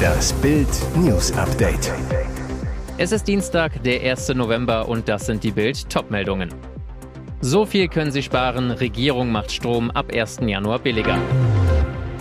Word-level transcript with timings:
Das 0.00 0.32
Bild 0.34 0.68
News 0.96 1.32
Update. 1.32 1.92
Es 2.98 3.12
ist 3.12 3.26
Dienstag, 3.28 3.82
der 3.82 4.02
1. 4.02 4.34
November 4.34 4.88
und 4.88 5.08
das 5.08 5.26
sind 5.26 5.42
die 5.44 5.50
Bild 5.50 5.88
Topmeldungen. 5.88 6.52
So 7.40 7.64
viel 7.64 7.88
können 7.88 8.12
Sie 8.12 8.22
sparen, 8.22 8.70
Regierung 8.70 9.32
macht 9.32 9.50
Strom 9.50 9.90
ab 9.90 10.12
1. 10.12 10.40
Januar 10.42 10.78
billiger. 10.78 11.18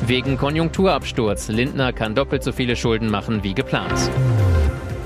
Wegen 0.07 0.37
Konjunkturabsturz, 0.37 1.49
Lindner 1.49 1.93
kann 1.93 2.15
doppelt 2.15 2.43
so 2.43 2.51
viele 2.51 2.75
Schulden 2.75 3.09
machen 3.09 3.43
wie 3.43 3.53
geplant. 3.53 4.09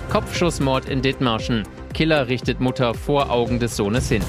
Kopfschussmord 0.09 0.87
in 0.87 1.01
Dithmarschen, 1.01 1.63
Killer 1.93 2.27
richtet 2.27 2.59
Mutter 2.59 2.93
vor 2.93 3.31
Augen 3.31 3.59
des 3.59 3.75
Sohnes 3.75 4.09
hin. 4.09 4.21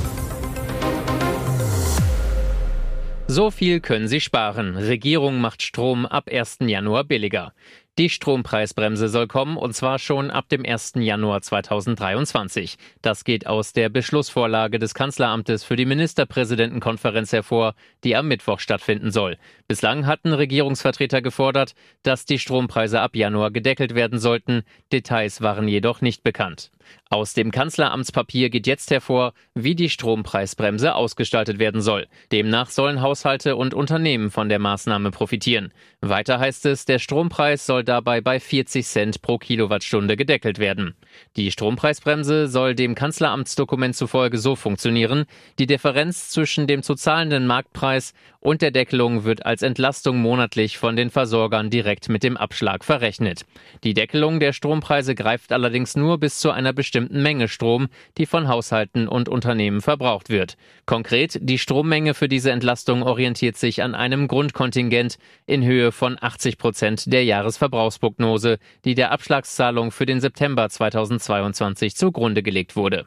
So 3.37 3.51
viel 3.51 3.81
können 3.81 4.07
Sie 4.07 4.21
sparen. 4.21 4.77
Regierung 4.77 5.41
macht 5.41 5.61
Strom 5.61 6.07
ab 6.07 6.29
1. 6.31 6.59
Januar 6.61 7.03
billiger. 7.03 7.53
Die 7.97 8.11
Strompreisbremse 8.11 9.09
soll 9.09 9.29
kommen 9.29 9.57
und 9.57 9.73
zwar 9.73 10.01
schon 10.01 10.33
ab 10.33 10.49
dem 10.49 10.65
1. 10.67 10.95
Januar 10.97 11.43
2023. 11.43 12.75
Das 13.03 13.23
geht 13.23 13.47
aus 13.47 13.73
der 13.73 13.89
Beschlussvorlage 13.89 14.81
des 14.81 14.95
Kanzleramtes 14.95 15.63
für 15.63 15.77
die 15.77 15.85
Ministerpräsidentenkonferenz 15.85 17.33
hervor, 17.33 17.77
die 18.03 18.17
am 18.17 18.27
Mittwoch 18.27 18.59
stattfinden 18.59 19.13
soll. 19.13 19.39
Bislang 19.69 20.07
hatten 20.07 20.33
Regierungsvertreter 20.33 21.23
gefordert, 21.23 21.77
dass 22.03 22.25
die 22.25 22.41
Strompreise 22.41 23.01
ab 23.01 23.15
Januar 23.15 23.53
gedeckelt 23.53 23.95
werden 23.95 24.19
sollten. 24.19 24.65
Details 24.93 25.41
waren 25.41 25.69
jedoch 25.69 26.01
nicht 26.01 26.25
bekannt. 26.25 26.73
Aus 27.09 27.33
dem 27.33 27.51
Kanzleramtspapier 27.51 28.51
geht 28.51 28.67
jetzt 28.67 28.91
hervor, 28.91 29.33
wie 29.55 29.75
die 29.75 29.89
Strompreisbremse 29.89 30.95
ausgestaltet 30.95 31.59
werden 31.59 31.81
soll. 31.81 32.09
Demnach 32.33 32.71
sollen 32.71 33.01
Haushalte 33.01 33.57
und 33.57 33.73
Unternehmen 33.73 34.31
von 34.31 34.49
der 34.49 34.59
Maßnahme 34.59 35.11
profitieren. 35.11 35.73
Weiter 36.01 36.39
heißt 36.39 36.67
es, 36.67 36.85
der 36.85 36.99
Strompreis 36.99 37.65
soll 37.65 37.84
dabei 37.85 38.21
bei 38.21 38.41
40 38.41 38.87
Cent 38.87 39.23
pro 39.23 39.39
Kilowattstunde 39.39 40.17
gedeckelt 40.17 40.59
werden. 40.59 40.95
Die 41.37 41.51
Strompreisbremse 41.51 42.49
soll 42.49 42.75
dem 42.75 42.95
Kanzleramtsdokument 42.95 43.95
zufolge 43.95 44.39
so 44.39 44.57
funktionieren, 44.57 45.27
die 45.59 45.67
Differenz 45.67 46.31
zwischen 46.31 46.67
dem 46.67 46.83
zu 46.83 46.95
zahlenden 46.95 47.47
Marktpreis 47.47 48.15
und 48.45 48.61
der 48.61 48.71
Deckelung 48.71 49.25
wird 49.25 49.47
als 49.47 49.63
Entlastung 49.63 50.19
monatlich 50.19 50.77
von 50.77 50.97
den 50.97 51.09
Versorgern 51.09 51.71
direkt 51.71 52.11
mit 52.11 52.23
dem 52.23 52.37
Abschlag 52.37 52.85
verrechnet. 52.85 53.47
Die 53.85 53.95
Deckelung 53.95 54.39
der 54.39 54.53
Strompreise 54.53 55.15
greift 55.15 55.51
allerdings 55.51 55.97
nur 55.97 56.19
bis 56.19 56.39
zu 56.39 56.51
einer 56.51 56.75
bestimmten 56.75 57.23
Menge 57.23 57.49
Strom, 57.49 57.89
die 58.19 58.27
von 58.27 58.47
Haushalten 58.47 59.09
und 59.09 59.31
Unternehmen 59.31 59.81
verbraucht 59.81 60.29
wird. 60.29 60.59
Konkret, 60.85 61.39
die 61.41 61.59
Strommenge 61.59 62.13
für 62.13 62.29
diese 62.29 62.51
Entlastung 62.51 63.03
orientiert 63.03 63.57
sich 63.57 63.83
an 63.83 63.95
einem 63.95 64.29
Grundkontingent 64.29 65.17
in 65.47 65.65
Höhe 65.65 65.91
von 65.91 66.19
80 66.21 66.59
Prozent 66.59 67.13
der 67.13 67.25
Jahresverbrauchsprognose, 67.25 68.59
die 68.85 68.95
der 68.95 69.11
Abschlagszahlung 69.11 69.91
für 69.91 70.05
den 70.05 70.21
September 70.21 70.69
2022 70.69 71.97
zugrunde 71.97 72.43
gelegt 72.43 72.77
wurde. 72.77 73.07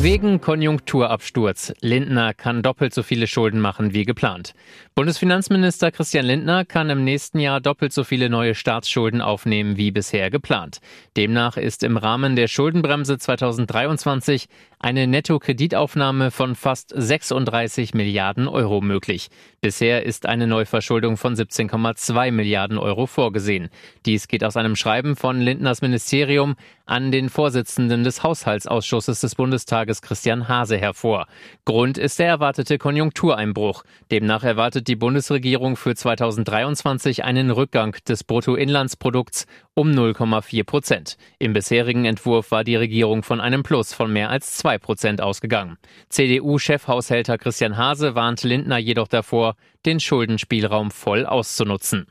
Wegen 0.00 0.40
Konjunkturabsturz. 0.40 1.74
Lindner 1.80 2.32
kann 2.32 2.62
doppelt 2.62 2.94
so 2.94 3.02
viele 3.02 3.26
Schulden 3.26 3.58
machen 3.58 3.94
wie 3.94 4.04
geplant. 4.04 4.54
Bundesfinanzminister 4.98 5.92
Christian 5.92 6.26
Lindner 6.26 6.64
kann 6.64 6.90
im 6.90 7.04
nächsten 7.04 7.38
Jahr 7.38 7.60
doppelt 7.60 7.92
so 7.92 8.02
viele 8.02 8.28
neue 8.28 8.56
Staatsschulden 8.56 9.20
aufnehmen 9.20 9.76
wie 9.76 9.92
bisher 9.92 10.28
geplant. 10.28 10.80
Demnach 11.16 11.56
ist 11.56 11.84
im 11.84 11.96
Rahmen 11.96 12.34
der 12.34 12.48
Schuldenbremse 12.48 13.16
2023 13.16 14.48
eine 14.80 15.06
Nettokreditaufnahme 15.06 16.32
von 16.32 16.56
fast 16.56 16.92
36 16.96 17.94
Milliarden 17.94 18.48
Euro 18.48 18.80
möglich. 18.80 19.28
Bisher 19.60 20.04
ist 20.04 20.26
eine 20.26 20.48
Neuverschuldung 20.48 21.16
von 21.16 21.34
17,2 21.34 22.32
Milliarden 22.32 22.78
Euro 22.78 23.06
vorgesehen. 23.06 23.70
Dies 24.04 24.26
geht 24.26 24.44
aus 24.44 24.56
einem 24.56 24.76
Schreiben 24.76 25.14
von 25.14 25.40
Lindners 25.40 25.82
Ministerium 25.82 26.56
an 26.86 27.12
den 27.12 27.28
Vorsitzenden 27.28 28.02
des 28.02 28.22
Haushaltsausschusses 28.22 29.20
des 29.20 29.34
Bundestages 29.34 30.00
Christian 30.00 30.48
Hase 30.48 30.78
hervor. 30.78 31.26
Grund 31.64 31.98
ist 31.98 32.18
der 32.18 32.28
erwartete 32.28 32.78
Konjunktureinbruch. 32.78 33.82
Demnach 34.10 34.44
erwartet 34.44 34.87
die 34.88 34.96
Bundesregierung 34.96 35.76
für 35.76 35.94
2023 35.94 37.22
einen 37.22 37.50
Rückgang 37.50 37.96
des 38.08 38.24
Bruttoinlandsprodukts 38.24 39.46
um 39.74 39.90
0,4 39.90 40.64
Prozent. 40.64 41.16
Im 41.38 41.52
bisherigen 41.52 42.06
Entwurf 42.06 42.50
war 42.50 42.64
die 42.64 42.76
Regierung 42.76 43.22
von 43.22 43.40
einem 43.40 43.62
Plus 43.62 43.92
von 43.92 44.12
mehr 44.12 44.30
als 44.30 44.56
2 44.56 44.78
Prozent 44.78 45.20
ausgegangen. 45.20 45.76
CDU-Chefhaushälter 46.08 47.38
Christian 47.38 47.76
Hase 47.76 48.14
warnt 48.14 48.42
Lindner 48.42 48.78
jedoch 48.78 49.08
davor, 49.08 49.54
den 49.84 50.00
Schuldenspielraum 50.00 50.90
voll 50.90 51.26
auszunutzen. 51.26 52.06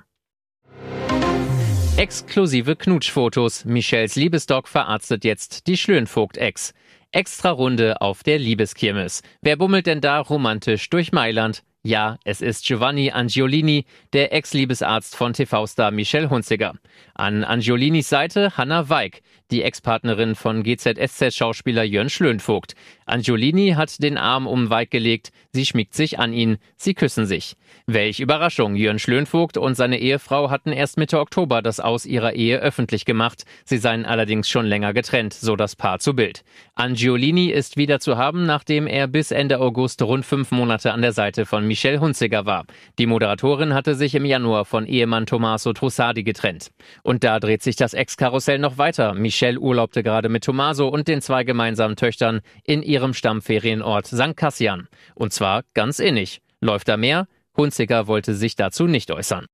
Exklusive 1.97 2.75
Knutschfotos. 2.75 3.65
Michels 3.65 4.15
Liebesdog 4.15 4.67
verarztet 4.67 5.25
jetzt 5.25 5.65
die 5.65 5.77
Schlönvogt-Ex. 5.77 6.75
Extra 7.11 7.49
Runde 7.49 8.01
auf 8.01 8.21
der 8.21 8.37
Liebeskirmes. 8.37 9.23
Wer 9.41 9.55
bummelt 9.55 9.87
denn 9.87 10.01
da 10.01 10.19
romantisch 10.19 10.91
durch 10.91 11.11
Mailand? 11.11 11.63
Ja, 11.83 12.17
es 12.25 12.41
ist 12.41 12.65
Giovanni 12.65 13.11
Angiolini, 13.11 13.85
der 14.11 14.33
Ex-Liebesarzt 14.33 15.15
von 15.15 15.33
TV-Star 15.33 15.91
Michelle 15.91 16.29
Hunziger. 16.29 16.73
An 17.13 17.43
Angiolinis 17.43 18.09
Seite 18.09 18.57
Hanna 18.57 18.89
Weig, 18.89 19.21
die 19.51 19.63
Ex-Partnerin 19.63 20.35
von 20.35 20.63
GZSZ-Schauspieler 20.63 21.83
Jörn 21.83 22.09
Schlönvogt. 22.09 22.73
Angiolini 23.05 23.71
hat 23.71 24.03
den 24.03 24.17
Arm 24.17 24.47
um 24.47 24.69
Weig 24.69 24.91
gelegt, 24.91 25.31
sie 25.53 25.65
schmiegt 25.65 25.93
sich 25.93 26.19
an 26.19 26.33
ihn, 26.33 26.57
sie 26.75 26.93
küssen 26.93 27.25
sich. 27.25 27.55
Welch 27.85 28.19
Überraschung, 28.19 28.75
Jörn 28.75 28.99
Schlönvogt 28.99 29.57
und 29.57 29.75
seine 29.75 29.99
Ehefrau 29.99 30.49
hatten 30.49 30.73
erst 30.73 30.97
Mitte 30.97 31.19
Oktober 31.19 31.61
das 31.61 31.79
Aus 31.79 32.05
ihrer 32.05 32.33
Ehe 32.33 32.59
öffentlich 32.59 33.05
gemacht. 33.05 33.45
Sie 33.63 33.77
seien 33.77 34.05
allerdings 34.05 34.49
schon 34.49 34.65
länger 34.65 34.93
getrennt, 34.93 35.33
so 35.33 35.55
das 35.55 35.77
Paar 35.77 35.99
zu 35.99 36.13
Bild. 36.13 36.43
Angiolini 36.75 37.47
ist 37.47 37.77
wieder 37.77 37.99
zu 37.99 38.17
haben, 38.17 38.45
nachdem 38.45 38.87
er 38.87 39.07
bis 39.07 39.31
Ende 39.31 39.59
August 39.59 40.01
rund 40.01 40.25
fünf 40.25 40.51
Monate 40.51 40.91
an 40.91 41.01
der 41.01 41.13
Seite 41.13 41.45
von 41.45 41.65
Michelle 41.65 42.01
Hunziger 42.01 42.45
war. 42.45 42.65
Die 42.99 43.05
Moderatorin 43.05 43.73
hatte 43.73 43.95
sich 43.95 44.15
im 44.15 44.25
Januar 44.25 44.65
von 44.65 44.85
Ehemann 44.85 45.25
Tommaso 45.25 45.71
Trussardi 45.71 46.23
getrennt. 46.23 46.71
Und 47.03 47.23
da 47.23 47.39
dreht 47.39 47.63
sich 47.63 47.77
das 47.77 47.93
Ex-Karussell 47.93 48.59
noch 48.59 48.77
weiter. 48.77 49.13
Michelle 49.13 49.36
urlaubte 49.57 50.03
gerade 50.03 50.29
mit 50.29 50.43
Tommaso 50.43 50.87
und 50.87 51.07
den 51.07 51.21
zwei 51.21 51.43
gemeinsamen 51.43 51.95
Töchtern 51.95 52.41
in 52.63 52.81
ihrem 52.81 53.13
Stammferienort 53.13 54.07
St. 54.07 54.35
Cassian. 54.35 54.87
Und 55.15 55.33
zwar 55.33 55.63
ganz 55.73 55.99
innig. 55.99 56.41
Läuft 56.61 56.87
da 56.87 56.97
mehr? 56.97 57.27
Hunziker 57.55 58.07
wollte 58.07 58.33
sich 58.33 58.55
dazu 58.55 58.87
nicht 58.87 59.11
äußern. 59.11 59.45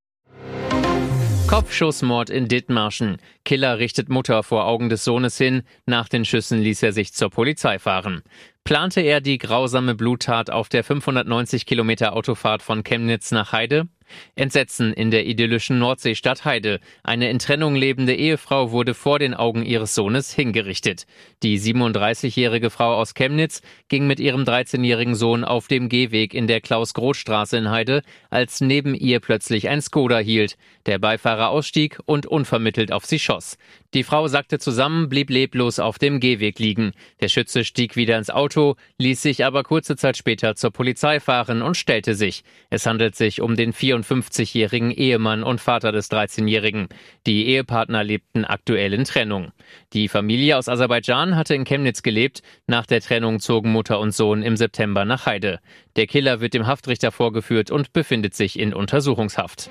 Kopfschussmord 1.47 2.29
in 2.29 2.47
Dithmarschen. 2.47 3.17
Killer 3.45 3.77
richtet 3.77 4.09
Mutter 4.09 4.41
vor 4.41 4.65
Augen 4.65 4.89
des 4.89 5.03
Sohnes 5.03 5.37
hin. 5.37 5.61
Nach 5.85 6.09
den 6.09 6.25
Schüssen 6.25 6.61
ließ 6.61 6.81
er 6.81 6.93
sich 6.93 7.13
zur 7.13 7.29
Polizei 7.29 7.77
fahren. 7.77 8.23
Plante 8.63 9.01
er 9.01 9.21
die 9.21 9.37
grausame 9.37 9.93
Bluttat 9.93 10.49
auf 10.49 10.69
der 10.69 10.83
590 10.83 11.65
Kilometer 11.65 12.13
Autofahrt 12.13 12.63
von 12.63 12.83
Chemnitz 12.83 13.31
nach 13.31 13.51
Heide? 13.51 13.87
Entsetzen 14.35 14.93
in 14.93 15.11
der 15.11 15.25
idyllischen 15.25 15.79
Nordseestadt 15.79 16.45
Heide. 16.45 16.79
Eine 17.03 17.29
in 17.29 17.39
Trennung 17.39 17.75
lebende 17.75 18.15
Ehefrau 18.15 18.71
wurde 18.71 18.93
vor 18.93 19.19
den 19.19 19.33
Augen 19.33 19.63
ihres 19.63 19.95
Sohnes 19.95 20.33
hingerichtet. 20.33 21.05
Die 21.43 21.59
37-jährige 21.59 22.69
Frau 22.69 22.95
aus 22.95 23.13
Chemnitz 23.13 23.61
ging 23.87 24.07
mit 24.07 24.19
ihrem 24.19 24.43
13-jährigen 24.43 25.15
Sohn 25.15 25.43
auf 25.43 25.67
dem 25.67 25.89
Gehweg 25.89 26.33
in 26.33 26.47
der 26.47 26.61
Klaus-Groth-Straße 26.61 27.57
in 27.57 27.69
Heide, 27.69 28.01
als 28.29 28.61
neben 28.61 28.95
ihr 28.95 29.19
plötzlich 29.19 29.69
ein 29.69 29.81
Skoda 29.81 30.19
hielt. 30.19 30.57
Der 30.85 30.99
Beifahrer 30.99 31.49
ausstieg 31.49 31.99
und 32.05 32.25
unvermittelt 32.25 32.91
auf 32.91 33.05
sie 33.05 33.19
schoss. 33.19 33.57
Die 33.93 34.03
Frau 34.03 34.27
sackte 34.27 34.57
zusammen, 34.57 35.07
blieb 35.07 35.29
leblos 35.29 35.77
auf 35.77 35.99
dem 35.99 36.19
Gehweg 36.19 36.57
liegen. 36.57 36.93
Der 37.21 37.27
Schütze 37.27 37.63
stieg 37.63 37.95
wieder 37.95 38.17
ins 38.17 38.31
Auto, 38.31 38.75
ließ 38.97 39.21
sich 39.21 39.45
aber 39.45 39.63
kurze 39.63 39.95
Zeit 39.95 40.17
später 40.17 40.55
zur 40.55 40.71
Polizei 40.71 41.19
fahren 41.19 41.61
und 41.61 41.77
stellte 41.77 42.15
sich. 42.15 42.43
Es 42.69 42.85
handelt 42.85 43.15
sich 43.15 43.39
um 43.39 43.55
den 43.55 43.71
54-jährigen 44.03 44.91
Ehemann 44.91 45.43
und 45.43 45.59
Vater 45.59 45.91
des 45.91 46.11
13-jährigen. 46.11 46.87
Die 47.25 47.47
Ehepartner 47.47 48.03
lebten 48.03 48.45
aktuell 48.45 48.93
in 48.93 49.05
Trennung. 49.05 49.51
Die 49.93 50.07
Familie 50.07 50.57
aus 50.57 50.69
Aserbaidschan 50.69 51.35
hatte 51.35 51.55
in 51.55 51.63
Chemnitz 51.65 52.03
gelebt. 52.03 52.41
Nach 52.67 52.85
der 52.85 53.01
Trennung 53.01 53.39
zogen 53.39 53.71
Mutter 53.71 53.99
und 53.99 54.13
Sohn 54.13 54.43
im 54.43 54.57
September 54.57 55.05
nach 55.05 55.25
Heide. 55.25 55.59
Der 55.95 56.07
Killer 56.07 56.41
wird 56.41 56.53
dem 56.53 56.67
Haftrichter 56.67 57.11
vorgeführt 57.11 57.71
und 57.71 57.93
befindet 57.93 58.35
sich 58.35 58.59
in 58.59 58.73
Untersuchungshaft. 58.73 59.69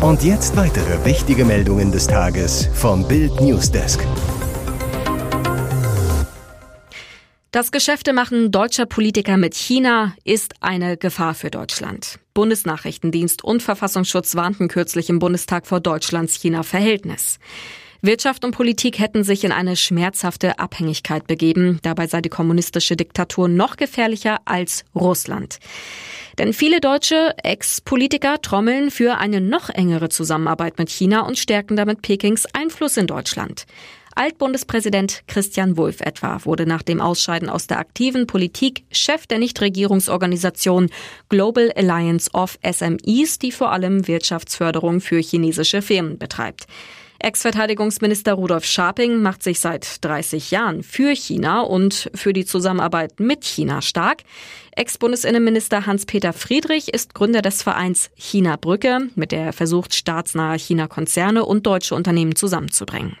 Und 0.00 0.24
jetzt 0.24 0.56
weitere 0.56 1.04
wichtige 1.04 1.44
Meldungen 1.44 1.92
des 1.92 2.08
Tages 2.08 2.68
vom 2.74 3.06
Bild 3.06 3.40
Newsdesk. 3.40 4.04
Das 7.52 7.70
Geschäftemachen 7.70 8.50
deutscher 8.50 8.86
Politiker 8.86 9.36
mit 9.36 9.54
China 9.54 10.14
ist 10.24 10.54
eine 10.60 10.96
Gefahr 10.96 11.34
für 11.34 11.50
Deutschland. 11.50 12.18
Bundesnachrichtendienst 12.32 13.44
und 13.44 13.62
Verfassungsschutz 13.62 14.34
warnten 14.36 14.68
kürzlich 14.68 15.10
im 15.10 15.18
Bundestag 15.18 15.66
vor 15.66 15.80
Deutschlands 15.80 16.40
China-Verhältnis. 16.40 17.38
Wirtschaft 18.00 18.46
und 18.46 18.52
Politik 18.52 18.98
hätten 18.98 19.22
sich 19.22 19.44
in 19.44 19.52
eine 19.52 19.76
schmerzhafte 19.76 20.58
Abhängigkeit 20.58 21.26
begeben. 21.26 21.78
Dabei 21.82 22.06
sei 22.06 22.22
die 22.22 22.30
kommunistische 22.30 22.96
Diktatur 22.96 23.48
noch 23.48 23.76
gefährlicher 23.76 24.40
als 24.46 24.86
Russland. 24.94 25.58
Denn 26.38 26.54
viele 26.54 26.80
deutsche 26.80 27.34
Ex-Politiker 27.44 28.40
trommeln 28.40 28.90
für 28.90 29.18
eine 29.18 29.42
noch 29.42 29.68
engere 29.68 30.08
Zusammenarbeit 30.08 30.78
mit 30.78 30.88
China 30.88 31.26
und 31.26 31.38
stärken 31.38 31.76
damit 31.76 32.00
Pekings 32.00 32.46
Einfluss 32.54 32.96
in 32.96 33.06
Deutschland. 33.06 33.66
Altbundespräsident 34.14 35.22
Christian 35.26 35.76
Wulff 35.76 36.00
etwa 36.00 36.44
wurde 36.44 36.66
nach 36.66 36.82
dem 36.82 37.00
Ausscheiden 37.00 37.48
aus 37.48 37.66
der 37.66 37.78
aktiven 37.78 38.26
Politik 38.26 38.84
Chef 38.90 39.26
der 39.26 39.38
Nichtregierungsorganisation 39.38 40.90
Global 41.28 41.72
Alliance 41.74 42.30
of 42.32 42.58
SMEs, 42.62 43.38
die 43.38 43.52
vor 43.52 43.72
allem 43.72 44.06
Wirtschaftsförderung 44.06 45.00
für 45.00 45.18
chinesische 45.18 45.82
Firmen 45.82 46.18
betreibt. 46.18 46.66
Ex-Verteidigungsminister 47.22 48.32
Rudolf 48.34 48.64
Scharping 48.64 49.22
macht 49.22 49.44
sich 49.44 49.60
seit 49.60 50.04
30 50.04 50.50
Jahren 50.50 50.82
für 50.82 51.14
China 51.14 51.60
und 51.60 52.10
für 52.14 52.32
die 52.32 52.44
Zusammenarbeit 52.44 53.20
mit 53.20 53.44
China 53.44 53.80
stark. 53.80 54.22
Ex-Bundesinnenminister 54.72 55.86
Hans-Peter 55.86 56.32
Friedrich 56.32 56.92
ist 56.92 57.14
Gründer 57.14 57.40
des 57.40 57.62
Vereins 57.62 58.10
China 58.16 58.56
Brücke, 58.56 59.08
mit 59.14 59.30
der 59.30 59.44
er 59.44 59.52
versucht, 59.52 59.94
staatsnahe 59.94 60.58
China-Konzerne 60.58 61.44
und 61.44 61.64
deutsche 61.64 61.94
Unternehmen 61.94 62.34
zusammenzubringen. 62.34 63.16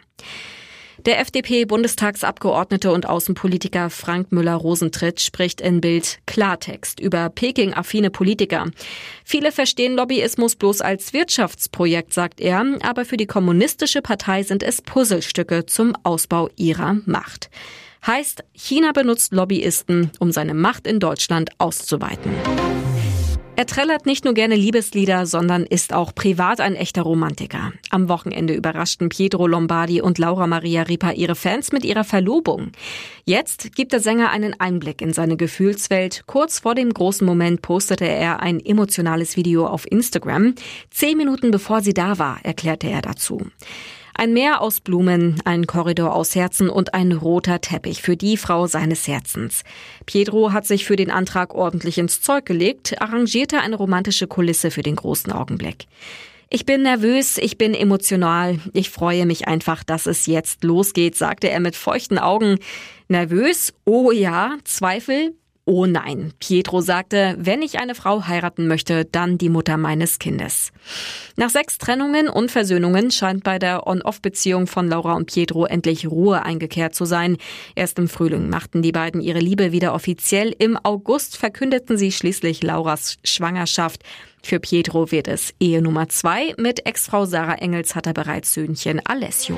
Der 1.04 1.18
FDP-Bundestagsabgeordnete 1.18 2.92
und 2.92 3.08
Außenpolitiker 3.08 3.90
Frank 3.90 4.30
Müller-Rosentritt 4.30 5.20
spricht 5.20 5.60
in 5.60 5.80
Bild 5.80 6.18
Klartext 6.26 7.00
über 7.00 7.28
Peking-affine 7.28 8.10
Politiker. 8.10 8.70
Viele 9.24 9.50
verstehen 9.50 9.96
Lobbyismus 9.96 10.54
bloß 10.54 10.80
als 10.80 11.12
Wirtschaftsprojekt, 11.12 12.14
sagt 12.14 12.40
er, 12.40 12.64
aber 12.82 13.04
für 13.04 13.16
die 13.16 13.26
kommunistische 13.26 14.00
Partei 14.00 14.44
sind 14.44 14.62
es 14.62 14.80
Puzzlestücke 14.80 15.66
zum 15.66 15.96
Ausbau 16.04 16.50
ihrer 16.56 16.98
Macht. 17.04 17.50
Heißt, 18.06 18.44
China 18.52 18.92
benutzt 18.92 19.32
Lobbyisten, 19.32 20.12
um 20.20 20.30
seine 20.30 20.54
Macht 20.54 20.86
in 20.86 21.00
Deutschland 21.00 21.50
auszuweiten. 21.58 22.32
Er 23.62 23.66
trällert 23.66 24.06
nicht 24.06 24.24
nur 24.24 24.34
gerne 24.34 24.56
Liebeslieder, 24.56 25.24
sondern 25.24 25.62
ist 25.62 25.92
auch 25.92 26.12
privat 26.16 26.60
ein 26.60 26.74
echter 26.74 27.02
Romantiker. 27.02 27.72
Am 27.90 28.08
Wochenende 28.08 28.54
überraschten 28.54 29.08
Pietro 29.08 29.46
Lombardi 29.46 30.00
und 30.00 30.18
Laura 30.18 30.48
Maria 30.48 30.82
Ripa 30.82 31.12
ihre 31.12 31.36
Fans 31.36 31.70
mit 31.70 31.84
ihrer 31.84 32.02
Verlobung. 32.02 32.72
Jetzt 33.24 33.76
gibt 33.76 33.92
der 33.92 34.00
Sänger 34.00 34.30
einen 34.30 34.58
Einblick 34.58 35.00
in 35.00 35.12
seine 35.12 35.36
Gefühlswelt. 35.36 36.24
Kurz 36.26 36.58
vor 36.58 36.74
dem 36.74 36.92
großen 36.92 37.24
Moment 37.24 37.62
postete 37.62 38.08
er 38.08 38.40
ein 38.40 38.58
emotionales 38.58 39.36
Video 39.36 39.68
auf 39.68 39.86
Instagram. 39.88 40.56
Zehn 40.90 41.16
Minuten 41.16 41.52
bevor 41.52 41.82
sie 41.82 41.94
da 41.94 42.18
war, 42.18 42.40
erklärte 42.42 42.88
er 42.88 43.00
dazu. 43.00 43.46
Ein 44.14 44.34
Meer 44.34 44.60
aus 44.60 44.80
Blumen, 44.80 45.40
ein 45.44 45.66
Korridor 45.66 46.14
aus 46.14 46.34
Herzen 46.34 46.68
und 46.68 46.92
ein 46.92 47.12
roter 47.12 47.60
Teppich 47.60 48.02
für 48.02 48.16
die 48.16 48.36
Frau 48.36 48.66
seines 48.66 49.08
Herzens. 49.08 49.64
Pietro 50.04 50.52
hat 50.52 50.66
sich 50.66 50.84
für 50.84 50.96
den 50.96 51.10
Antrag 51.10 51.54
ordentlich 51.54 51.98
ins 51.98 52.20
Zeug 52.20 52.44
gelegt, 52.44 53.00
arrangierte 53.00 53.60
eine 53.60 53.76
romantische 53.76 54.26
Kulisse 54.26 54.70
für 54.70 54.82
den 54.82 54.96
großen 54.96 55.32
Augenblick. 55.32 55.86
Ich 56.50 56.66
bin 56.66 56.82
nervös, 56.82 57.38
ich 57.38 57.56
bin 57.56 57.72
emotional, 57.72 58.58
ich 58.74 58.90
freue 58.90 59.24
mich 59.24 59.48
einfach, 59.48 59.82
dass 59.82 60.04
es 60.04 60.26
jetzt 60.26 60.62
losgeht, 60.62 61.16
sagte 61.16 61.48
er 61.48 61.60
mit 61.60 61.74
feuchten 61.74 62.18
Augen. 62.18 62.58
Nervös? 63.08 63.72
Oh 63.86 64.12
ja, 64.12 64.58
Zweifel? 64.64 65.34
Oh 65.64 65.86
nein, 65.86 66.32
Pietro 66.40 66.80
sagte, 66.80 67.36
wenn 67.38 67.62
ich 67.62 67.78
eine 67.78 67.94
Frau 67.94 68.26
heiraten 68.26 68.66
möchte, 68.66 69.04
dann 69.04 69.38
die 69.38 69.48
Mutter 69.48 69.76
meines 69.76 70.18
Kindes. 70.18 70.72
Nach 71.36 71.50
sechs 71.50 71.78
Trennungen 71.78 72.28
und 72.28 72.50
Versöhnungen 72.50 73.12
scheint 73.12 73.44
bei 73.44 73.60
der 73.60 73.86
On-Off-Beziehung 73.86 74.66
von 74.66 74.88
Laura 74.88 75.14
und 75.14 75.26
Pietro 75.26 75.64
endlich 75.64 76.10
Ruhe 76.10 76.42
eingekehrt 76.42 76.96
zu 76.96 77.04
sein. 77.04 77.36
Erst 77.76 78.00
im 78.00 78.08
Frühling 78.08 78.50
machten 78.50 78.82
die 78.82 78.90
beiden 78.90 79.20
ihre 79.20 79.38
Liebe 79.38 79.70
wieder 79.70 79.94
offiziell. 79.94 80.52
Im 80.58 80.76
August 80.82 81.36
verkündeten 81.36 81.96
sie 81.96 82.10
schließlich 82.10 82.64
Lauras 82.64 83.18
Schwangerschaft. 83.22 84.02
Für 84.42 84.58
Pietro 84.58 85.12
wird 85.12 85.28
es 85.28 85.54
Ehe 85.60 85.80
Nummer 85.80 86.08
zwei. 86.08 86.54
Mit 86.58 86.86
Ex-Frau 86.86 87.24
Sarah 87.24 87.54
Engels 87.54 87.94
hat 87.94 88.08
er 88.08 88.14
bereits 88.14 88.52
Söhnchen 88.52 89.00
Alessio. 89.06 89.56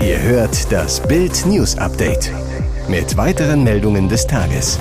Ihr 0.00 0.20
hört 0.22 0.72
das 0.72 1.06
Bild 1.06 1.44
News 1.44 1.76
Update 1.76 2.32
mit 2.88 3.16
weiteren 3.16 3.64
Meldungen 3.64 4.08
des 4.08 4.26
Tages. 4.26 4.78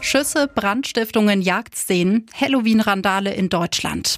Schüsse, 0.00 0.48
Brandstiftungen, 0.52 1.42
Jagdszenen, 1.42 2.26
Halloween-Randale 2.32 3.34
in 3.34 3.48
Deutschland. 3.48 4.16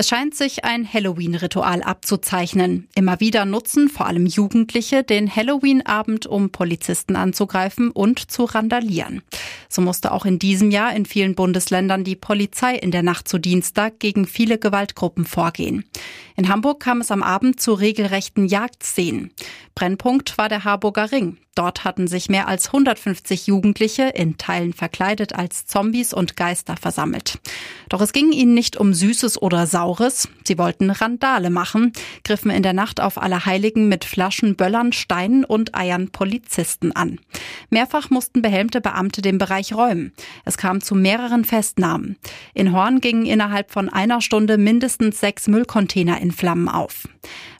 Es 0.00 0.08
scheint 0.08 0.34
sich 0.34 0.64
ein 0.64 0.90
Halloween-Ritual 0.90 1.82
abzuzeichnen. 1.82 2.88
Immer 2.94 3.20
wieder 3.20 3.44
nutzen 3.44 3.90
vor 3.90 4.06
allem 4.06 4.24
Jugendliche 4.24 5.02
den 5.02 5.36
Halloween-Abend, 5.36 6.26
um 6.26 6.48
Polizisten 6.48 7.16
anzugreifen 7.16 7.90
und 7.90 8.30
zu 8.30 8.44
randalieren. 8.44 9.20
So 9.68 9.82
musste 9.82 10.12
auch 10.12 10.24
in 10.24 10.38
diesem 10.38 10.70
Jahr 10.70 10.96
in 10.96 11.04
vielen 11.04 11.34
Bundesländern 11.34 12.02
die 12.02 12.16
Polizei 12.16 12.76
in 12.76 12.92
der 12.92 13.02
Nacht 13.02 13.28
zu 13.28 13.36
Dienstag 13.36 13.98
gegen 13.98 14.26
viele 14.26 14.56
Gewaltgruppen 14.56 15.26
vorgehen. 15.26 15.84
In 16.34 16.48
Hamburg 16.48 16.80
kam 16.80 17.02
es 17.02 17.10
am 17.10 17.22
Abend 17.22 17.60
zu 17.60 17.74
regelrechten 17.74 18.46
Jagdszenen. 18.46 19.30
Brennpunkt 19.74 20.38
war 20.38 20.48
der 20.48 20.64
Harburger 20.64 21.12
Ring. 21.12 21.36
Dort 21.54 21.84
hatten 21.84 22.06
sich 22.06 22.28
mehr 22.28 22.48
als 22.48 22.68
150 22.68 23.46
Jugendliche 23.46 24.04
in 24.04 24.38
Teilen 24.38 24.72
verkleidet 24.72 25.34
als 25.34 25.66
Zombies 25.66 26.14
und 26.14 26.36
Geister 26.36 26.76
versammelt. 26.76 27.38
Doch 27.90 28.00
es 28.00 28.12
ging 28.12 28.32
ihnen 28.32 28.54
nicht 28.54 28.78
um 28.78 28.94
Süßes 28.94 29.42
oder 29.42 29.66
Saures. 29.90 30.28
Sie 30.44 30.58
wollten 30.58 30.90
Randale 30.90 31.50
machen, 31.50 31.92
griffen 32.24 32.50
in 32.50 32.62
der 32.62 32.72
Nacht 32.72 33.00
auf 33.00 33.20
Allerheiligen 33.20 33.88
mit 33.88 34.04
Flaschen, 34.04 34.56
Böllern, 34.56 34.92
Steinen 34.92 35.44
und 35.44 35.74
Eiern 35.74 36.10
Polizisten 36.10 36.92
an. 36.92 37.18
Mehrfach 37.70 38.10
mussten 38.10 38.42
behelmte 38.42 38.80
Beamte 38.80 39.22
den 39.22 39.38
Bereich 39.38 39.74
räumen. 39.74 40.12
Es 40.44 40.56
kam 40.56 40.80
zu 40.80 40.94
mehreren 40.94 41.44
Festnahmen. 41.44 42.16
In 42.54 42.72
Horn 42.72 43.00
gingen 43.00 43.26
innerhalb 43.26 43.70
von 43.70 43.88
einer 43.88 44.20
Stunde 44.20 44.58
mindestens 44.58 45.20
sechs 45.20 45.48
Müllcontainer 45.48 46.20
in 46.20 46.32
Flammen 46.32 46.68
auf. 46.68 47.08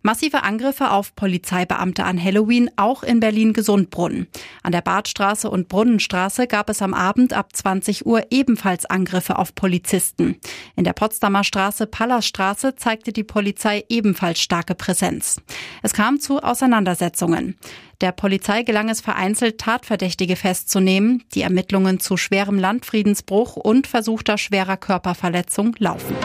Massive 0.03 0.43
Angriffe 0.43 0.91
auf 0.91 1.15
Polizeibeamte 1.15 2.05
an 2.05 2.23
Halloween 2.23 2.71
auch 2.77 3.03
in 3.03 3.21
Berlin-Gesundbrunnen. 3.21 4.29
An 4.63 4.73
der 4.73 4.81
Badstraße 4.81 5.51
und 5.51 5.69
Brunnenstraße 5.69 6.47
gab 6.47 6.71
es 6.71 6.81
am 6.81 6.95
Abend 6.95 7.35
ab 7.35 7.55
20 7.55 8.07
Uhr 8.07 8.23
ebenfalls 8.31 8.87
Angriffe 8.87 9.39
auf 9.39 9.55
Polizisten. 9.55 10.41
In 10.75 10.85
der 10.85 10.95
Potsdamer 10.95 11.45
Straße, 11.45 11.87
Pallasstraße 12.11 12.75
zeigte 12.75 13.13
die 13.13 13.23
Polizei 13.23 13.85
ebenfalls 13.89 14.41
starke 14.41 14.75
Präsenz. 14.75 15.41
Es 15.81 15.93
kam 15.93 16.19
zu 16.19 16.43
Auseinandersetzungen. 16.43 17.57
Der 18.01 18.11
Polizei 18.11 18.65
gelang 18.65 18.89
es 18.89 19.01
vereinzelt, 19.01 19.59
Tatverdächtige 19.59 20.35
festzunehmen. 20.35 21.23
Die 21.35 21.43
Ermittlungen 21.43 22.01
zu 22.01 22.17
schwerem 22.17 22.59
Landfriedensbruch 22.59 23.55
und 23.55 23.87
versuchter 23.87 24.39
schwerer 24.39 24.77
Körperverletzung 24.77 25.77
laufen. 25.79 26.17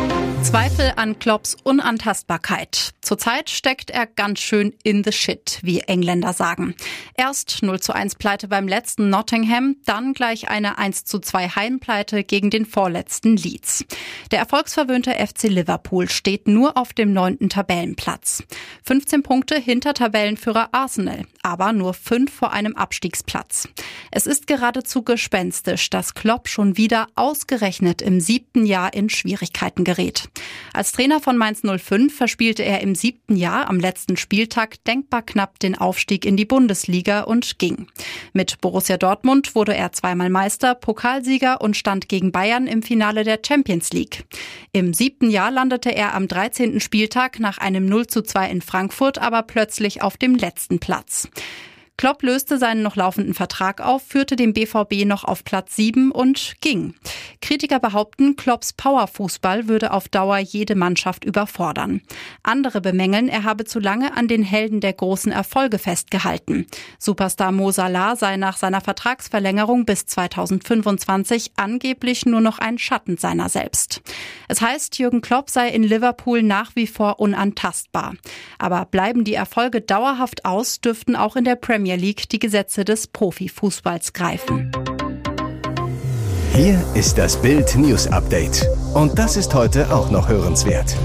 Zweifel 0.46 0.94
an 0.96 1.18
Klopps 1.18 1.58
Unantastbarkeit. 1.64 2.92
Zurzeit 3.02 3.50
steckt 3.50 3.90
er 3.90 4.06
ganz 4.06 4.40
schön 4.40 4.76
in 4.84 5.04
the 5.04 5.12
shit, 5.12 5.60
wie 5.64 5.80
Engländer 5.80 6.34
sagen. 6.34 6.76
Erst 7.16 7.64
0 7.64 7.80
zu 7.80 7.94
1 7.94 8.16
Pleite 8.16 8.48
beim 8.48 8.68
letzten 8.68 9.10
Nottingham, 9.10 9.78
dann 9.86 10.14
gleich 10.14 10.48
eine 10.48 10.78
1 10.78 11.06
zu 11.06 11.20
2 11.20 11.50
Heimpleite 11.50 12.24
gegen 12.24 12.52
den 12.52 12.68
vorletzten 12.68 13.38
Leeds. 13.38 13.86
Der 14.32 14.40
erfolgsverwöhnte 14.40 15.14
FC 15.14 15.44
Liverpool 15.44 16.10
steht 16.10 16.48
nur 16.48 16.78
auf 16.78 16.94
dem 16.94 17.12
neunten 17.12 17.50
Tabellenplatz. 17.50 18.44
15 18.84 19.24
Punkte 19.24 19.60
hinter 19.60 19.96
Tabellenführer 19.96 20.70
Arsenal, 20.74 21.26
aber 21.42 21.74
nur 21.74 21.96
fünf 21.96 22.32
vor 22.32 22.54
einem 22.54 22.76
Abstiegsplatz. 22.76 23.68
Es 24.12 24.28
ist 24.28 24.46
geradezu 24.46 25.02
gespenstisch, 25.02 25.90
dass 25.90 26.14
Klopp 26.14 26.48
schon 26.48 26.78
wieder 26.78 27.08
ausgerechnet 27.16 28.04
im 28.04 28.20
siebten 28.20 28.66
Jahr 28.66 28.94
in 28.94 29.10
Schwierigkeiten 29.10 29.84
gerät. 29.84 30.30
Als 30.74 30.92
Trainer 30.92 31.20
von 31.20 31.38
Mainz 31.38 31.62
05 31.62 32.16
verspielte 32.16 32.64
er 32.64 32.82
im 32.82 32.96
siebten 32.96 33.36
Jahr 33.36 33.70
am 33.70 33.80
letzten 33.80 34.18
Spieltag 34.18 34.84
denkbar 34.84 35.22
knapp 35.22 35.60
den 35.60 35.78
Aufstieg 35.78 36.26
in 36.26 36.38
die 36.38 36.46
Bundesliga 36.46 37.22
und 37.22 37.60
ging. 37.60 37.88
Mit 38.34 38.60
Borussia 38.62 38.98
Dortmund 38.98 39.56
wurde 39.56 39.76
er 39.76 39.92
zweimal 39.94 40.30
Meister, 40.30 40.76
Pokalsieger 40.76 41.62
und 41.62 41.78
stand 41.78 42.10
gegen 42.10 42.32
Bayern 42.32 42.68
im 42.68 42.84
Finale 42.84 43.24
der 43.24 43.40
Champions 43.46 43.92
League. 43.92 44.26
Im 44.72 44.94
siebten 44.94 45.30
Jahr 45.30 45.52
landete 45.52 45.96
er 45.96 46.14
am 46.14 46.28
13. 46.28 46.80
Spieltag 46.80 47.40
nach 47.40 47.58
einem 47.58 47.86
0 47.86 48.08
zu 48.08 48.22
2 48.22 48.50
in 48.50 48.62
Frankfurt 48.62 49.18
aber 49.18 49.44
plötzlich 49.44 50.02
auf 50.02 50.18
dem 50.18 50.36
letzten 50.36 50.80
Platz. 50.80 51.30
Klopp 51.98 52.24
löste 52.24 52.58
seinen 52.58 52.84
noch 52.84 52.98
laufenden 52.98 53.34
Vertrag 53.34 53.80
auf, 53.80 54.04
führte 54.04 54.36
den 54.36 54.52
BVB 54.52 55.06
noch 55.06 55.24
auf 55.24 55.46
Platz 55.46 55.78
7 55.78 56.12
und 56.12 56.56
ging. 56.60 56.94
Kritiker 57.42 57.80
behaupten, 57.80 58.36
Klopps 58.36 58.74
Powerfußball 58.74 59.70
würde 59.70 59.92
auf 59.92 60.10
Dauer 60.10 60.38
jede 60.40 60.76
Mannschaft 60.76 61.24
überfordern. 61.24 62.02
Andere 62.44 62.82
bemängeln, 62.82 63.30
er 63.30 63.46
habe 63.46 63.64
zu 63.64 63.80
lange 63.80 64.16
an 64.18 64.28
den 64.28 64.44
Helden 64.44 64.82
der 64.82 64.92
großen 64.92 65.32
Erfolge 65.32 65.80
festgehalten. 65.80 66.68
Superstar 67.00 67.54
Mo 67.54 67.72
Salah 67.72 68.18
sei 68.18 68.36
nach 68.36 68.58
seiner 68.58 68.82
Vertragsverlängerung 68.82 69.86
bis 69.86 70.06
2025 70.06 71.54
angeblich 71.56 72.26
nur 72.26 72.42
noch 72.42 72.60
ein 72.60 72.78
Schatten 72.78 73.16
seiner 73.18 73.48
selbst. 73.48 74.02
Es 74.50 74.60
heißt, 74.60 75.00
Jürgen 75.00 75.22
Klopp 75.22 75.50
sei 75.50 75.70
in 75.70 75.84
Liverpool 75.84 76.44
nach 76.44 76.76
wie 76.76 76.88
vor 76.88 77.22
unantastbar. 77.22 78.16
Aber 78.60 78.86
bleiben 78.86 79.24
die 79.24 79.34
Erfolge 79.34 79.80
dauerhaft 79.80 80.44
aus, 80.44 80.82
dürften 80.82 81.16
auch 81.16 81.38
in 81.38 81.46
der 81.46 81.56
Premier 81.56 81.85
Premier 81.86 81.98
League 81.98 82.28
die 82.30 82.40
Gesetze 82.40 82.84
des 82.84 83.06
Profifußballs 83.06 84.14
greifen. 84.14 84.72
Hier 86.52 86.84
ist 86.96 87.16
das 87.20 87.40
Bild 87.40 87.76
News 87.76 88.08
Update. 88.08 88.68
Und 88.96 89.20
das 89.20 89.38
ist 89.38 89.54
heute 89.54 89.94
auch 89.94 90.10
noch 90.10 90.28
hörenswert. 90.28 90.96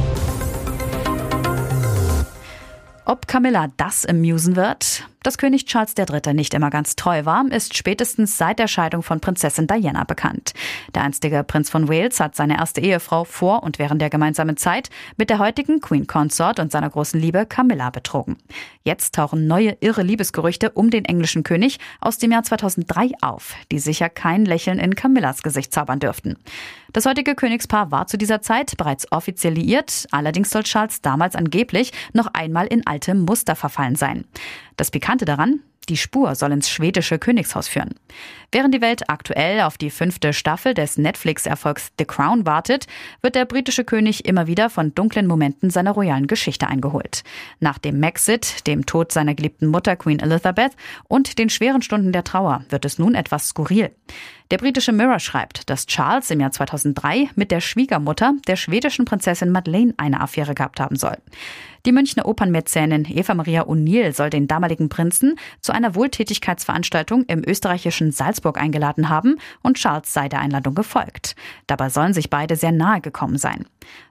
Ob 3.04 3.26
Camilla 3.26 3.68
das 3.76 4.06
amusen 4.06 4.56
wird? 4.56 5.06
Dass 5.22 5.36
König 5.36 5.66
Charles 5.66 5.92
III. 5.98 6.32
nicht 6.32 6.54
immer 6.54 6.70
ganz 6.70 6.96
treu 6.96 7.26
war, 7.26 7.44
ist 7.50 7.76
spätestens 7.76 8.38
seit 8.38 8.58
der 8.58 8.68
Scheidung 8.68 9.02
von 9.02 9.20
Prinzessin 9.20 9.66
Diana 9.66 10.04
bekannt. 10.04 10.54
Der 10.94 11.02
einstige 11.02 11.44
Prinz 11.44 11.68
von 11.68 11.90
Wales 11.90 12.20
hat 12.20 12.34
seine 12.34 12.56
erste 12.56 12.80
Ehefrau 12.80 13.24
vor 13.24 13.62
und 13.62 13.78
während 13.78 14.00
der 14.00 14.08
gemeinsamen 14.08 14.56
Zeit 14.56 14.88
mit 15.18 15.28
der 15.28 15.38
heutigen 15.38 15.82
Queen 15.82 16.06
Consort 16.06 16.58
und 16.58 16.72
seiner 16.72 16.88
großen 16.88 17.20
Liebe 17.20 17.44
Camilla 17.44 17.90
betrogen. 17.90 18.38
Jetzt 18.82 19.14
tauchen 19.14 19.46
neue 19.46 19.76
irre 19.80 20.02
Liebesgerüchte 20.02 20.70
um 20.70 20.88
den 20.88 21.04
englischen 21.04 21.42
König 21.42 21.78
aus 22.00 22.16
dem 22.16 22.32
Jahr 22.32 22.42
2003 22.42 23.10
auf, 23.20 23.54
die 23.70 23.78
sicher 23.78 24.08
kein 24.08 24.46
Lächeln 24.46 24.78
in 24.78 24.94
Camillas 24.94 25.42
Gesicht 25.42 25.74
zaubern 25.74 26.00
dürften. 26.00 26.38
Das 26.92 27.06
heutige 27.06 27.34
Königspaar 27.34 27.90
war 27.92 28.06
zu 28.06 28.16
dieser 28.16 28.40
Zeit 28.40 28.76
bereits 28.76 29.12
offiziell 29.12 29.52
liiert, 29.52 30.06
allerdings 30.10 30.50
soll 30.50 30.64
Charles 30.64 31.02
damals 31.02 31.36
angeblich 31.36 31.92
noch 32.14 32.26
einmal 32.32 32.66
in 32.66 32.86
alte 32.86 33.14
Muster 33.14 33.54
verfallen 33.54 33.94
sein. 33.94 34.24
Das 34.80 34.90
Pikante 34.90 35.26
daran, 35.26 35.60
die 35.90 35.98
Spur 35.98 36.34
soll 36.34 36.52
ins 36.52 36.70
schwedische 36.70 37.18
Königshaus 37.18 37.68
führen. 37.68 37.96
Während 38.50 38.72
die 38.72 38.80
Welt 38.80 39.10
aktuell 39.10 39.60
auf 39.60 39.76
die 39.76 39.90
fünfte 39.90 40.32
Staffel 40.32 40.72
des 40.72 40.96
Netflix-Erfolgs 40.96 41.92
The 41.98 42.06
Crown 42.06 42.46
wartet, 42.46 42.86
wird 43.20 43.34
der 43.34 43.44
britische 43.44 43.84
König 43.84 44.24
immer 44.24 44.46
wieder 44.46 44.70
von 44.70 44.94
dunklen 44.94 45.26
Momenten 45.26 45.68
seiner 45.68 45.90
royalen 45.90 46.28
Geschichte 46.28 46.66
eingeholt. 46.66 47.24
Nach 47.58 47.76
dem 47.76 48.00
Maxit, 48.00 48.66
dem 48.66 48.86
Tod 48.86 49.12
seiner 49.12 49.34
geliebten 49.34 49.66
Mutter 49.66 49.96
Queen 49.96 50.18
Elizabeth 50.18 50.72
und 51.08 51.38
den 51.38 51.50
schweren 51.50 51.82
Stunden 51.82 52.12
der 52.12 52.24
Trauer 52.24 52.64
wird 52.70 52.86
es 52.86 52.98
nun 52.98 53.14
etwas 53.14 53.48
skurril. 53.48 53.90
Der 54.50 54.58
britische 54.58 54.90
Mirror 54.90 55.20
schreibt, 55.20 55.70
dass 55.70 55.86
Charles 55.86 56.28
im 56.32 56.40
Jahr 56.40 56.50
2003 56.50 57.30
mit 57.36 57.52
der 57.52 57.60
Schwiegermutter 57.60 58.34
der 58.48 58.56
schwedischen 58.56 59.04
Prinzessin 59.04 59.52
Madeleine 59.52 59.94
eine 59.96 60.20
Affäre 60.20 60.54
gehabt 60.54 60.80
haben 60.80 60.96
soll. 60.96 61.16
Die 61.86 61.92
Münchner 61.92 62.26
Opernmäzenin 62.26 63.06
Eva 63.08 63.34
Maria 63.34 63.62
O'Neill 63.62 64.12
soll 64.12 64.28
den 64.28 64.48
damaligen 64.48 64.88
Prinzen 64.88 65.36
zu 65.60 65.72
einer 65.72 65.94
Wohltätigkeitsveranstaltung 65.94 67.26
im 67.26 67.44
österreichischen 67.46 68.10
Salzburg 68.10 68.60
eingeladen 68.60 69.08
haben 69.08 69.36
und 69.62 69.76
Charles 69.76 70.12
sei 70.12 70.28
der 70.28 70.40
Einladung 70.40 70.74
gefolgt. 70.74 71.36
Dabei 71.68 71.88
sollen 71.88 72.12
sich 72.12 72.28
beide 72.28 72.56
sehr 72.56 72.72
nahe 72.72 73.00
gekommen 73.00 73.38
sein. 73.38 73.66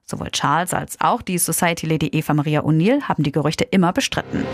Sowohl 0.05 0.31
Charles 0.31 0.73
als 0.73 1.01
auch 1.01 1.21
die 1.21 1.37
Society 1.37 1.85
Lady 1.85 2.07
Eva 2.07 2.33
Maria 2.33 2.61
O'Neill 2.61 3.01
haben 3.03 3.23
die 3.23 3.33
Gerüchte 3.33 3.65
immer 3.65 3.91
bestritten. 3.91 4.45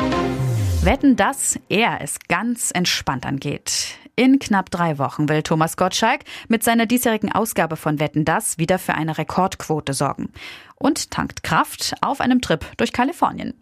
Wetten, 0.82 1.16
dass 1.16 1.60
er 1.70 2.02
es 2.02 2.18
ganz 2.28 2.72
entspannt 2.72 3.26
angeht. 3.26 4.00
In 4.18 4.40
knapp 4.40 4.72
drei 4.72 4.98
Wochen 4.98 5.28
will 5.28 5.44
Thomas 5.44 5.76
Gottschalk 5.76 6.22
mit 6.48 6.64
seiner 6.64 6.86
diesjährigen 6.86 7.34
Ausgabe 7.34 7.76
von 7.76 8.00
Wetten 8.00 8.24
das 8.24 8.58
wieder 8.58 8.80
für 8.80 8.94
eine 8.94 9.18
Rekordquote 9.18 9.94
sorgen. 9.94 10.30
Und 10.76 11.12
tankt 11.12 11.44
Kraft 11.44 11.96
auf 12.02 12.22
einem 12.22 12.40
Trip 12.40 12.66
durch 12.78 12.94
Kalifornien. 12.94 13.54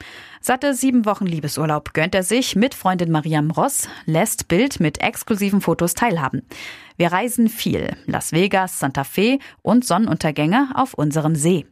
Satte 0.42 0.76
sieben 0.76 1.06
Wochen 1.06 1.26
Liebesurlaub 1.26 1.94
gönnt 1.94 2.14
er 2.14 2.24
sich 2.24 2.56
mit 2.56 2.76
Freundin 2.76 3.12
Mariam 3.12 3.50
Ross, 3.50 3.88
lässt 4.06 4.48
Bild 4.48 4.80
mit 4.80 5.02
exklusiven 5.02 5.62
Fotos 5.62 5.96
teilhaben. 5.96 6.44
Wir 6.98 7.12
reisen 7.12 7.50
viel. 7.50 7.96
Las 8.06 8.32
Vegas, 8.32 8.80
Santa 8.80 9.04
Fe 9.04 9.40
und 9.64 9.86
Sonnenuntergänge 9.86 10.70
auf 10.76 10.94
unserem 10.94 11.36
See. 11.36 11.66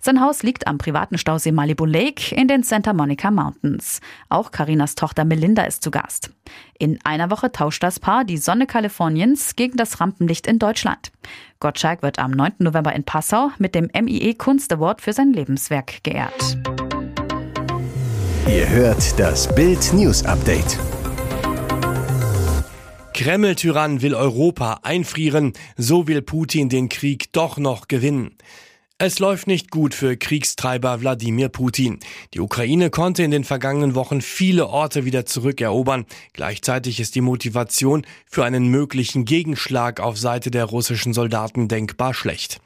Sein 0.00 0.20
Haus 0.20 0.42
liegt 0.42 0.66
am 0.66 0.78
privaten 0.78 1.18
Stausee 1.18 1.52
Malibu 1.52 1.84
Lake 1.84 2.34
in 2.34 2.48
den 2.48 2.62
Santa 2.62 2.92
Monica 2.92 3.30
Mountains. 3.30 4.00
Auch 4.28 4.50
Karinas 4.50 4.94
Tochter 4.94 5.24
Melinda 5.24 5.64
ist 5.64 5.82
zu 5.82 5.90
Gast. 5.90 6.30
In 6.78 6.98
einer 7.04 7.30
Woche 7.30 7.52
tauscht 7.52 7.82
das 7.82 8.00
Paar 8.00 8.24
die 8.24 8.36
Sonne 8.36 8.66
Kaliforniens 8.66 9.56
gegen 9.56 9.76
das 9.76 10.00
Rampenlicht 10.00 10.46
in 10.46 10.58
Deutschland. 10.58 11.12
Gottschalk 11.60 12.02
wird 12.02 12.18
am 12.18 12.32
9. 12.32 12.54
November 12.58 12.94
in 12.94 13.04
Passau 13.04 13.50
mit 13.58 13.74
dem 13.74 13.90
MIE 13.94 14.34
Kunst 14.34 14.72
Award 14.72 15.00
für 15.00 15.12
sein 15.12 15.32
Lebenswerk 15.32 16.02
geehrt. 16.04 16.58
Ihr 18.46 18.68
hört 18.68 19.18
das 19.18 19.52
Bild 19.54 19.92
News 19.94 20.24
Update. 20.24 20.78
Kreml-Tyrann 23.14 24.02
will 24.02 24.14
Europa 24.14 24.80
einfrieren, 24.82 25.52
so 25.76 26.08
will 26.08 26.20
Putin 26.20 26.68
den 26.68 26.88
Krieg 26.88 27.32
doch 27.32 27.56
noch 27.56 27.88
gewinnen. 27.88 28.36
Es 29.06 29.18
läuft 29.18 29.48
nicht 29.48 29.70
gut 29.70 29.92
für 29.92 30.16
Kriegstreiber 30.16 31.02
Wladimir 31.02 31.50
Putin. 31.50 31.98
Die 32.32 32.40
Ukraine 32.40 32.88
konnte 32.88 33.22
in 33.22 33.30
den 33.30 33.44
vergangenen 33.44 33.94
Wochen 33.94 34.22
viele 34.22 34.68
Orte 34.68 35.04
wieder 35.04 35.26
zurückerobern. 35.26 36.06
Gleichzeitig 36.32 37.00
ist 37.00 37.14
die 37.14 37.20
Motivation 37.20 38.06
für 38.24 38.46
einen 38.46 38.68
möglichen 38.68 39.26
Gegenschlag 39.26 40.00
auf 40.00 40.16
Seite 40.16 40.50
der 40.50 40.64
russischen 40.64 41.12
Soldaten 41.12 41.68
denkbar 41.68 42.14
schlecht. 42.14 42.62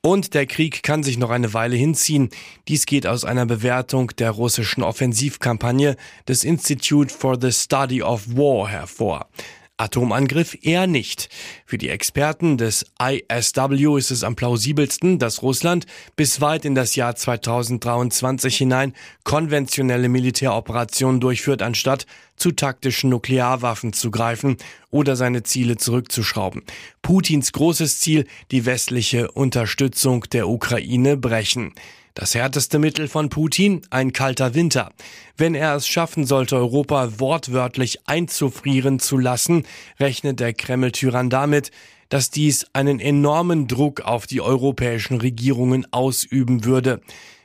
Und 0.00 0.32
der 0.32 0.46
Krieg 0.46 0.82
kann 0.82 1.02
sich 1.02 1.18
noch 1.18 1.28
eine 1.28 1.52
Weile 1.52 1.76
hinziehen. 1.76 2.30
Dies 2.66 2.86
geht 2.86 3.06
aus 3.06 3.26
einer 3.26 3.44
Bewertung 3.44 4.10
der 4.16 4.30
russischen 4.30 4.82
Offensivkampagne 4.82 5.96
des 6.26 6.44
Institute 6.44 7.12
for 7.12 7.38
the 7.38 7.52
Study 7.52 8.02
of 8.02 8.26
War 8.28 8.68
hervor. 8.68 9.28
Atomangriff 9.76 10.56
eher 10.62 10.86
nicht. 10.86 11.28
Für 11.66 11.78
die 11.78 11.88
Experten 11.88 12.56
des 12.56 12.86
ISW 13.02 13.98
ist 13.98 14.12
es 14.12 14.22
am 14.22 14.36
plausibelsten, 14.36 15.18
dass 15.18 15.42
Russland 15.42 15.86
bis 16.14 16.40
weit 16.40 16.64
in 16.64 16.76
das 16.76 16.94
Jahr 16.94 17.16
2023 17.16 18.56
hinein 18.56 18.92
konventionelle 19.24 20.08
Militäroperationen 20.08 21.20
durchführt, 21.20 21.60
anstatt 21.60 22.06
zu 22.36 22.52
taktischen 22.52 23.10
Nuklearwaffen 23.10 23.92
zu 23.92 24.12
greifen 24.12 24.58
oder 24.90 25.16
seine 25.16 25.42
Ziele 25.42 25.76
zurückzuschrauben. 25.76 26.62
Putins 27.02 27.52
großes 27.52 27.98
Ziel, 27.98 28.26
die 28.52 28.66
westliche 28.66 29.30
Unterstützung 29.32 30.24
der 30.32 30.48
Ukraine 30.48 31.16
brechen. 31.16 31.72
Das 32.16 32.36
härteste 32.36 32.78
Mittel 32.78 33.08
von 33.08 33.28
Putin? 33.28 33.82
Ein 33.90 34.12
kalter 34.12 34.54
Winter. 34.54 34.92
Wenn 35.36 35.56
er 35.56 35.74
es 35.74 35.88
schaffen 35.88 36.26
sollte, 36.26 36.54
Europa 36.54 37.18
wortwörtlich 37.18 38.06
einzufrieren 38.06 39.00
zu 39.00 39.18
lassen, 39.18 39.66
rechnet 39.98 40.38
der 40.38 40.52
Kreml-Tyrann 40.52 41.28
damit, 41.28 41.72
dass 42.10 42.30
dies 42.30 42.66
einen 42.72 43.00
enormen 43.00 43.66
Druck 43.66 44.02
auf 44.02 44.28
die 44.28 44.40
europäischen 44.40 45.16
Regierungen 45.16 45.92
ausüben 45.92 46.64
würde. 46.64 47.00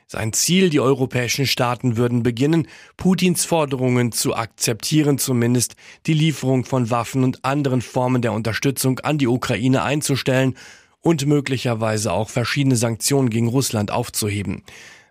Sein 0.06 0.32
Ziel, 0.32 0.70
die 0.70 0.78
europäischen 0.78 1.46
Staaten 1.46 1.96
würden 1.96 2.22
beginnen, 2.22 2.68
Putins 2.96 3.44
Forderungen 3.44 4.12
zu 4.12 4.36
akzeptieren, 4.36 5.18
zumindest 5.18 5.74
die 6.06 6.14
Lieferung 6.14 6.64
von 6.64 6.90
Waffen 6.90 7.24
und 7.24 7.44
anderen 7.44 7.82
Formen 7.82 8.22
der 8.22 8.32
Unterstützung 8.32 9.00
an 9.00 9.18
die 9.18 9.26
Ukraine 9.26 9.82
einzustellen 9.82 10.54
und 11.00 11.26
möglicherweise 11.26 12.12
auch 12.12 12.30
verschiedene 12.30 12.76
Sanktionen 12.76 13.30
gegen 13.30 13.48
Russland 13.48 13.90
aufzuheben. 13.90 14.62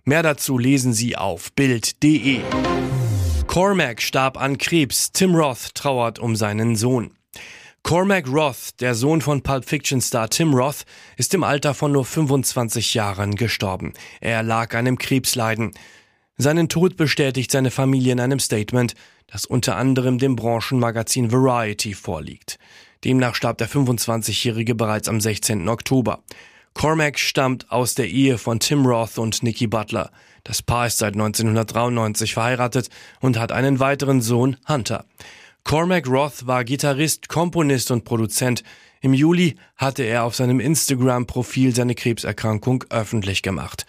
Mehr 0.03 0.24
dazu 0.24 0.58
lesen 0.58 0.93
Sie 0.93 1.15
auf 1.15 1.51
Bild.de. 1.53 2.41
Cormac 3.48 4.01
starb 4.01 4.39
an 4.39 4.58
Krebs. 4.58 5.12
Tim 5.12 5.36
Roth 5.36 5.74
trauert 5.74 6.19
um 6.19 6.36
seinen 6.36 6.75
Sohn. 6.75 7.12
Cormac 7.84 8.27
Roth, 8.27 8.79
der 8.81 8.93
Sohn 8.93 9.22
von 9.22 9.41
Pulp 9.41 9.65
Fiction 9.65 10.01
Star 10.01 10.29
Tim 10.29 10.53
Roth, 10.53 10.86
ist 11.17 11.34
im 11.34 11.43
Alter 11.43 11.74
von 11.74 11.91
nur 11.91 12.05
25 12.05 12.93
Jahren 12.93 13.36
gestorben. 13.36 13.93
Er 14.22 14.36
erlag 14.36 14.75
einem 14.75 14.98
Krebsleiden. 14.98 15.72
Seinen 16.38 16.69
Tod 16.69 16.98
bestätigt 16.98 17.51
seine 17.51 17.72
Familie 17.72 18.13
in 18.13 18.19
einem 18.19 18.39
Statement, 18.39 18.93
das 19.27 19.46
unter 19.46 19.75
anderem 19.77 20.19
dem 20.19 20.36
Branchenmagazin 20.36 21.31
Variety 21.31 21.93
vorliegt. 21.93 22.60
Demnach 23.06 23.36
starb 23.36 23.58
der 23.58 23.70
25-Jährige 23.70 24.75
bereits 24.75 25.08
am 25.08 25.22
16. 25.22 25.70
Oktober. 25.70 26.20
Cormac 26.74 27.18
stammt 27.18 27.72
aus 27.72 27.96
der 27.96 28.08
Ehe 28.08 28.38
von 28.38 28.60
Tim 28.60 28.86
Roth 28.86 29.18
und 29.18 29.41
Nikki 29.41 29.68
Butler. 29.68 30.12
Das 30.44 30.62
Paar 30.62 30.88
ist 30.88 30.98
seit 30.98 31.13
1993 31.13 32.34
verheiratet 32.34 32.89
und 33.20 33.39
hat 33.39 33.51
einen 33.51 33.79
weiteren 33.79 34.22
Sohn, 34.22 34.58
Hunter. 34.68 35.06
Cormac 35.63 36.08
Roth 36.08 36.48
war 36.48 36.63
Gitarrist, 36.63 37.29
Komponist 37.29 37.91
und 37.91 38.03
Produzent. 38.03 38.63
Im 39.01 39.13
Juli 39.13 39.56
hatte 39.77 40.03
er 40.03 40.24
auf 40.24 40.36
seinem 40.36 40.60
Instagram-Profil 40.60 41.75
seine 41.75 41.96
Krebserkrankung 41.96 42.84
öffentlich 42.89 43.41
gemacht. 43.41 43.86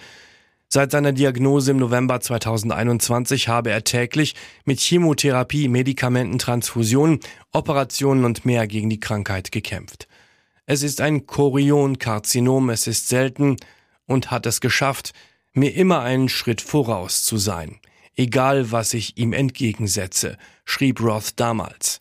Seit 0.73 0.93
seiner 0.93 1.11
Diagnose 1.11 1.73
im 1.73 1.79
November 1.79 2.21
2021 2.21 3.49
habe 3.49 3.71
er 3.71 3.83
täglich 3.83 4.37
mit 4.65 4.79
Chemotherapie, 4.79 5.67
Medikamenten, 5.67 6.39
Transfusionen, 6.39 7.19
Operationen 7.51 8.25
und 8.25 8.45
mehr 8.45 8.69
gegen 8.69 8.89
die 8.89 9.01
Krankheit 9.01 9.51
gekämpft. 9.51 10.07
Es 10.67 10.85
ist 10.85 11.01
ein 11.01 11.27
Chorionkarzinom, 11.27 12.71
es 12.71 12.87
ist 12.87 13.09
selten 13.09 13.57
und 14.07 14.31
hat 14.31 14.47
es 14.47 14.61
geschafft, 14.61 15.11
mir 15.55 15.75
immer 15.75 16.03
einen 16.03 16.29
Schritt 16.29 16.61
voraus 16.61 17.25
zu 17.25 17.37
sein, 17.37 17.81
egal 18.15 18.71
was 18.71 18.95
ich 18.95 19.19
ihm 19.19 19.33
entgegensetze, 19.33 20.39
schrieb 20.65 21.01
Roth 21.01 21.33
damals. 21.35 22.01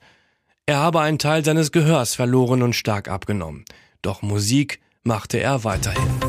Er 0.67 0.77
habe 0.77 0.99
einen 0.99 1.17
Teil 1.17 1.43
seines 1.43 1.71
Gehörs 1.71 2.13
verloren 2.13 2.61
und 2.61 2.75
stark 2.75 3.07
abgenommen, 3.07 3.65
doch 4.03 4.21
Musik 4.21 4.79
machte 5.01 5.39
er 5.39 5.63
weiterhin. 5.63 6.28